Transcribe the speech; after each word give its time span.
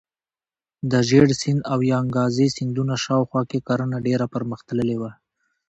د 0.91 0.93
ژیړ 1.07 1.27
سیند 1.41 1.61
او 1.71 1.79
یانګزي 1.91 2.47
سیندونو 2.55 2.93
شاوخوا 3.03 3.41
کې 3.49 3.59
کرنه 3.67 3.97
ډیره 4.07 4.25
پرمختللې 4.33 4.97
وه. 5.01 5.11